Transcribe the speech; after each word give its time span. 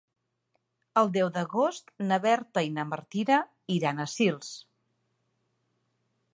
El 1.01 1.11
deu 1.17 1.29
d'agost 1.35 1.93
na 2.11 2.19
Berta 2.25 2.65
i 2.69 2.73
na 2.79 2.87
Martina 2.95 3.39
iran 3.79 4.01
a 4.01 4.09
Sils. 4.17 4.51